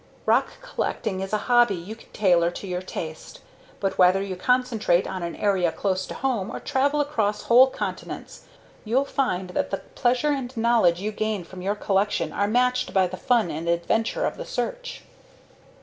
Rock 0.25 0.53
collecting 0.63 1.19
is 1.19 1.31
a 1.31 1.37
hobby 1.45 1.75
you 1.75 1.95
can 1.95 2.09
tailor 2.09 2.49
to 2.49 2.65
your 2.65 2.81
taste. 2.81 3.39
But 3.79 3.99
whether 3.99 4.19
you 4.19 4.35
concentrate 4.35 5.05
on 5.05 5.21
an 5.21 5.35
area 5.35 5.71
close 5.71 6.07
to 6.07 6.15
home 6.15 6.49
or 6.49 6.59
travel 6.59 7.01
across 7.01 7.43
whole 7.43 7.67
continents, 7.67 8.45
you'll 8.83 9.05
find 9.05 9.51
that 9.51 9.69
the 9.69 9.77
pleasure 9.77 10.31
and 10.31 10.57
knowledge 10.57 11.01
you 11.01 11.11
gain 11.11 11.43
from 11.43 11.61
your 11.61 11.75
collection 11.75 12.33
are 12.33 12.47
matched 12.47 12.95
by 12.95 13.05
the 13.05 13.15
fun 13.15 13.51
and 13.51 13.69
adventure 13.69 14.25
of 14.25 14.37
the 14.37 14.45
search. 14.45 15.03